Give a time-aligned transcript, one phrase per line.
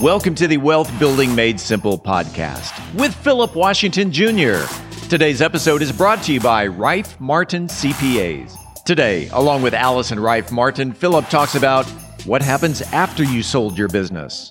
[0.00, 4.62] Welcome to the Wealth Building Made Simple podcast with Philip Washington Jr.
[5.10, 8.84] Today's episode is brought to you by Rife Martin CPAs.
[8.84, 11.84] Today, along with Allison Rife Martin, Philip talks about
[12.24, 14.50] what happens after you sold your business?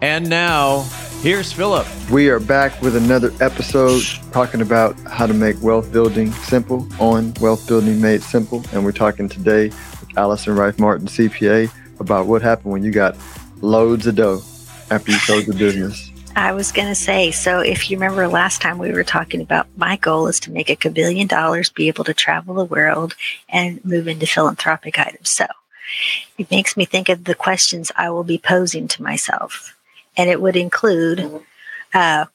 [0.00, 0.82] And now,
[1.22, 1.84] here's Philip.
[2.08, 7.34] We are back with another episode talking about how to make wealth building simple on
[7.40, 8.62] Wealth Building Made Simple.
[8.72, 13.16] And we're talking today with Allison Rife Martin, CPA, about what happened when you got
[13.60, 14.40] loads of dough
[14.92, 16.12] after you sold your business.
[16.36, 19.66] I was going to say, so if you remember last time we were talking about
[19.76, 23.16] my goal is to make a billion dollars, be able to travel the world,
[23.48, 25.28] and move into philanthropic items.
[25.28, 25.46] So
[26.36, 29.74] it makes me think of the questions I will be posing to myself.
[30.18, 31.42] And it would include
[31.94, 32.26] uh,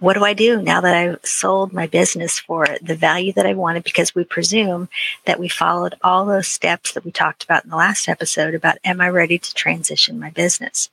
[0.00, 3.52] what do I do now that I've sold my business for the value that I
[3.52, 3.84] wanted?
[3.84, 4.88] Because we presume
[5.26, 8.78] that we followed all those steps that we talked about in the last episode about
[8.82, 10.88] am I ready to transition my business?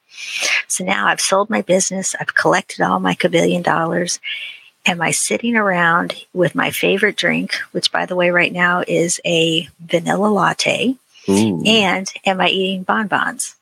[0.68, 4.20] So now I've sold my business, I've collected all my billion dollars.
[4.86, 9.20] Am I sitting around with my favorite drink, which by the way, right now is
[9.26, 10.96] a vanilla latte?
[11.30, 11.62] Ooh.
[11.66, 13.57] And am I eating bonbons?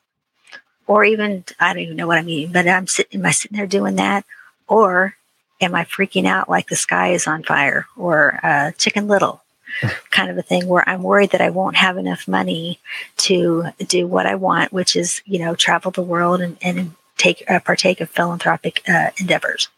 [0.87, 3.57] Or even, I don't even know what I'm eating, but I'm sitting, am I sitting
[3.57, 4.25] there doing that?
[4.67, 5.15] Or
[5.61, 9.41] am I freaking out like the sky is on fire or uh, Chicken Little?
[10.11, 12.79] kind of a thing where I'm worried that I won't have enough money
[13.17, 17.43] to do what I want, which is, you know, travel the world and, and take
[17.49, 19.69] uh, partake of philanthropic uh, endeavors.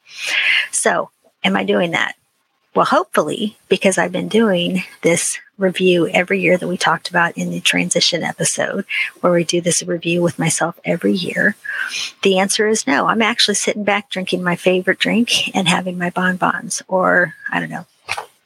[0.71, 1.09] So,
[1.43, 2.15] am I doing that?
[2.77, 7.49] Well, hopefully, because I've been doing this review every year that we talked about in
[7.49, 8.85] the transition episode,
[9.19, 11.55] where we do this review with myself every year,
[12.21, 13.07] the answer is no.
[13.07, 17.71] I'm actually sitting back drinking my favorite drink and having my bonbons, or I don't
[17.71, 17.87] know,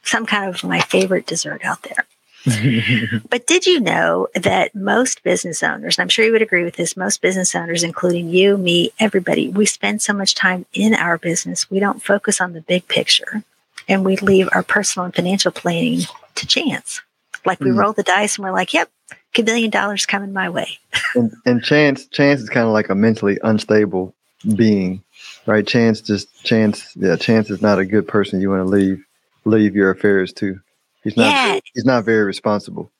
[0.03, 2.05] some kind of my favorite dessert out there.
[3.29, 6.95] but did you know that most business owners, I'm sure you would agree with this,
[6.95, 11.69] most business owners, including you, me, everybody, we spend so much time in our business,
[11.69, 13.43] we don't focus on the big picture
[13.87, 16.01] and we leave our personal and financial planning
[16.35, 17.01] to chance.
[17.45, 17.77] Like we mm.
[17.77, 18.89] roll the dice and we're like, yep,
[19.37, 20.77] a billion dollars coming my way.
[21.15, 24.13] and, and chance, chance is kind of like a mentally unstable
[24.55, 25.03] being,
[25.45, 25.65] right?
[25.65, 26.95] Chance just chance.
[26.95, 28.41] Yeah, chance is not a good person.
[28.41, 29.03] You want to leave
[29.45, 30.59] leave your affairs to.
[31.03, 31.25] He's not.
[31.25, 31.59] Yeah.
[31.73, 32.91] He's not very responsible.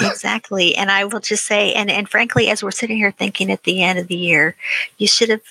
[0.00, 0.76] Exactly.
[0.76, 3.82] And I will just say, and, and frankly, as we're sitting here thinking at the
[3.82, 4.54] end of the year,
[4.98, 5.42] you should have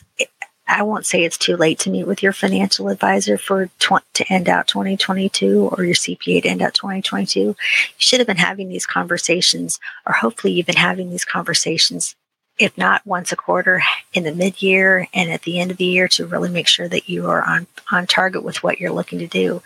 [0.74, 4.34] I won't say it's too late to meet with your financial advisor for tw- to
[4.34, 7.40] end out 2022 or your CPA to end out 2022.
[7.40, 7.56] You
[7.98, 12.16] should have been having these conversations, or hopefully you've been having these conversations,
[12.58, 15.86] if not once a quarter, in the mid year and at the end of the
[15.86, 19.20] year to really make sure that you are on, on target with what you're looking
[19.20, 19.62] to do.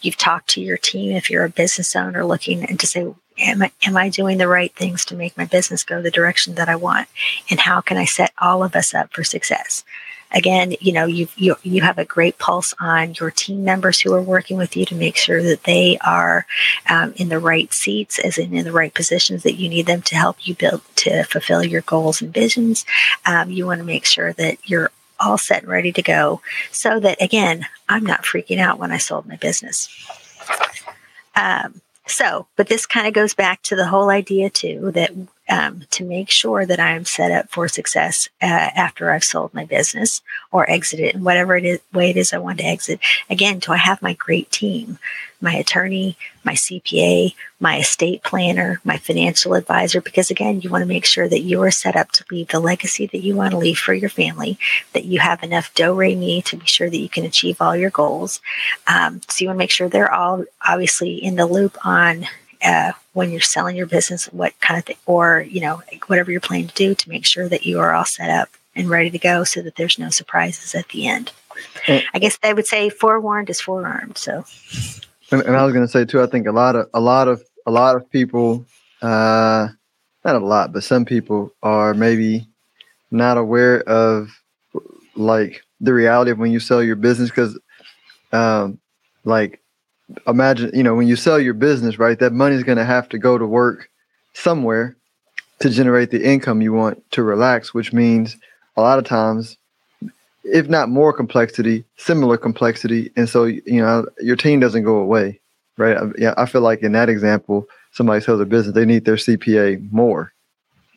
[0.00, 3.06] You've talked to your team if you're a business owner looking and to say,
[3.38, 6.54] Am I, am I doing the right things to make my business go the direction
[6.54, 7.06] that I want?
[7.50, 9.84] And how can I set all of us up for success?
[10.30, 14.12] Again, you know, you you you have a great pulse on your team members who
[14.14, 16.46] are working with you to make sure that they are
[16.88, 20.02] um, in the right seats, as in in the right positions that you need them
[20.02, 22.84] to help you build to fulfill your goals and visions.
[23.24, 27.00] Um, you want to make sure that you're all set and ready to go, so
[27.00, 29.88] that again, I'm not freaking out when I sold my business.
[31.34, 35.10] Um, so, but this kind of goes back to the whole idea too that
[35.48, 39.54] um, to make sure that I am set up for success uh, after I've sold
[39.54, 43.00] my business or exited in whatever it is, way it is I want to exit.
[43.30, 44.98] Again, do I have my great team,
[45.40, 50.00] my attorney, my CPA, my estate planner, my financial advisor?
[50.00, 52.60] Because again, you want to make sure that you are set up to leave the
[52.60, 54.58] legacy that you want to leave for your family,
[54.94, 57.76] that you have enough do re mi to be sure that you can achieve all
[57.76, 58.40] your goals.
[58.86, 62.26] Um, so you want to make sure they're all obviously in the loop on
[62.66, 66.40] uh, when you're selling your business, what kind of thing, or you know, whatever you're
[66.40, 69.18] planning to do to make sure that you are all set up and ready to
[69.18, 71.32] go, so that there's no surprises at the end.
[71.86, 74.18] And, I guess they would say forewarned is forearmed.
[74.18, 74.44] So,
[75.30, 77.28] and, and I was going to say too, I think a lot of a lot
[77.28, 78.66] of a lot of people,
[79.00, 79.68] uh,
[80.24, 82.48] not a lot, but some people are maybe
[83.12, 84.28] not aware of
[85.14, 87.58] like the reality of when you sell your business because,
[88.32, 88.78] um,
[89.24, 89.60] like
[90.26, 93.08] imagine, you know, when you sell your business, right, that money is going to have
[93.10, 93.90] to go to work
[94.34, 94.96] somewhere
[95.60, 98.36] to generate the income you want to relax, which means
[98.76, 99.56] a lot of times
[100.46, 105.40] if not more complexity, similar complexity, and so you know your team doesn't go away,
[105.76, 105.98] right?
[106.18, 109.90] Yeah, I feel like in that example, somebody sells a business, they need their CPA
[109.90, 110.32] more,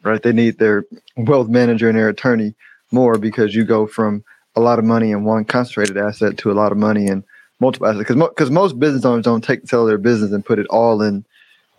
[0.04, 0.22] right?
[0.22, 0.86] They need their
[1.18, 2.54] wealth manager and their attorney
[2.92, 4.24] more because you go from
[4.56, 7.24] a lot of money in one concentrated asset to a lot of money in
[7.60, 8.00] multiple assets.
[8.00, 11.02] Because because mo- most business owners don't take sell their business and put it all
[11.02, 11.26] in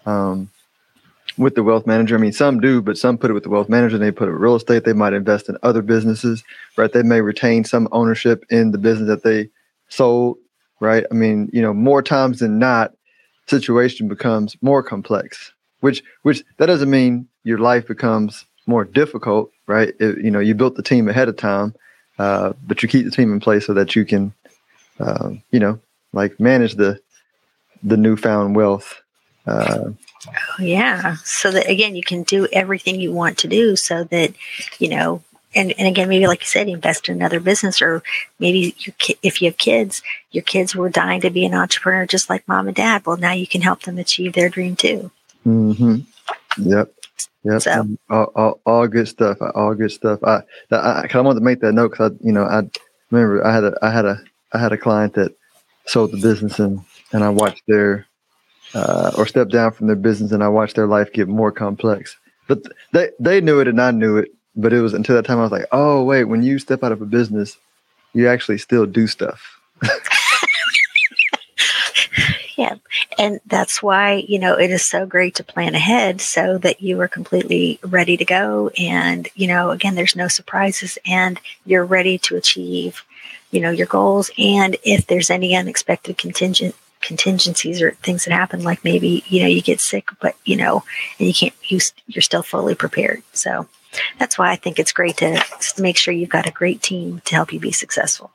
[0.06, 0.50] um,
[1.36, 2.16] with the wealth manager.
[2.16, 3.96] I mean, some do, but some put it with the wealth manager.
[3.96, 4.84] And they put it real estate.
[4.84, 6.42] They might invest in other businesses,
[6.76, 6.92] right?
[6.92, 9.48] They may retain some ownership in the business that they
[9.88, 10.38] sold,
[10.80, 11.04] right?
[11.10, 12.92] I mean, you know, more times than not,
[13.46, 15.52] situation becomes more complex.
[15.80, 19.94] Which which that doesn't mean your life becomes more difficult, right?
[19.98, 21.74] It, you know, you built the team ahead of time,
[22.18, 24.32] uh, but you keep the team in place so that you can,
[25.00, 25.78] uh, you know,
[26.12, 27.00] like manage the
[27.82, 29.00] the newfound wealth
[29.46, 29.90] uh,
[30.28, 31.16] oh, yeah.
[31.24, 34.32] So that again, you can do everything you want to do so that,
[34.78, 35.22] you know,
[35.54, 38.02] and, and again, maybe like you said, invest in another business, or
[38.38, 42.06] maybe your ki- if you have kids, your kids were dying to be an entrepreneur
[42.06, 43.04] just like mom and dad.
[43.04, 45.10] Well, now you can help them achieve their dream too.
[45.44, 45.96] Mm-hmm.
[46.58, 46.94] Yep.
[47.42, 47.62] Yep.
[47.62, 47.88] So.
[48.10, 49.38] All, all, all, good stuff.
[49.54, 50.22] All good stuff.
[50.22, 52.62] I, I, I, I wanted to make that note because I, you know, I
[53.10, 55.34] remember I had a, I had a, I had a client that
[55.86, 56.80] sold the business and,
[57.12, 58.06] and I watched their,
[58.74, 62.16] uh, or stepped down from their business, and I watched their life get more complex.
[62.46, 62.62] But
[62.92, 64.30] they they knew it, and I knew it.
[64.56, 66.92] But it was until that time I was like, oh wait, when you step out
[66.92, 67.56] of a business,
[68.12, 69.60] you actually still do stuff.
[72.56, 72.74] yeah,
[73.18, 77.00] and that's why you know it is so great to plan ahead so that you
[77.00, 82.18] are completely ready to go, and you know again, there's no surprises, and you're ready
[82.18, 83.04] to achieve
[83.50, 84.30] you know your goals.
[84.38, 89.48] And if there's any unexpected contingent contingencies or things that happen like maybe you know
[89.48, 90.84] you get sick but you know
[91.18, 93.22] and you can't you you're still fully prepared.
[93.32, 93.66] So
[94.18, 95.42] that's why i think it's great to
[95.78, 98.30] make sure you've got a great team to help you be successful.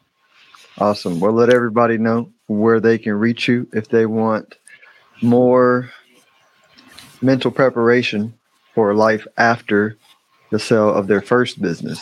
[0.78, 1.20] Awesome.
[1.20, 4.56] Well let everybody know where they can reach you if they want
[5.22, 5.92] more
[7.22, 8.34] mental preparation
[8.74, 9.98] for life after
[10.50, 12.02] the sale of their first business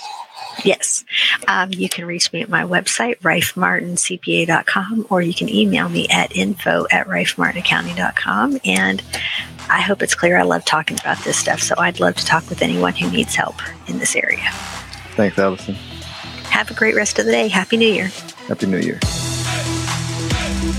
[0.64, 1.04] Yes.
[1.48, 6.36] Um, you can reach me at my website, rifemartincpa.com, or you can email me at
[6.36, 8.60] info at rifemartinaccounting.com.
[8.64, 9.02] And
[9.70, 11.62] I hope it's clear I love talking about this stuff.
[11.62, 13.56] So I'd love to talk with anyone who needs help
[13.88, 14.50] in this area.
[15.16, 15.76] Thanks, Allison.
[16.46, 17.48] Have a great rest of the day.
[17.48, 18.08] Happy New Year.
[18.48, 19.00] Happy New Year.